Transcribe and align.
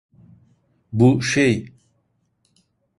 Bu, 0.93 1.21
şey… 1.21 1.73